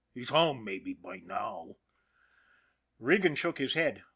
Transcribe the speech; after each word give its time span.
He's 0.15 0.29
home, 0.29 0.63
mabbe, 0.65 0.99
by 0.99 1.17
now." 1.17 1.75
Regan 2.97 3.35
shook 3.35 3.59
his 3.59 3.75
head. 3.75 4.01